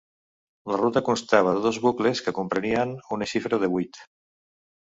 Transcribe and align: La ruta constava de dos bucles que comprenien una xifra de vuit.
La 0.71 0.77
ruta 0.81 1.03
constava 1.09 1.53
de 1.57 1.61
dos 1.67 1.79
bucles 1.85 2.23
que 2.29 2.35
comprenien 2.39 2.97
una 3.19 3.31
xifra 3.35 3.63
de 3.67 3.73
vuit. 3.77 4.05